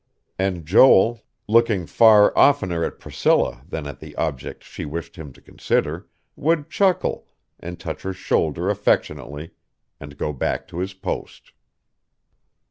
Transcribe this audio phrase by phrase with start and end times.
[0.39, 5.41] And Joel, looking far oftener at Priscilla than at the object she wished him to
[5.41, 7.27] consider, would chuckle,
[7.59, 9.51] and touch her shoulder affectionately,
[9.99, 11.51] and go back to his post.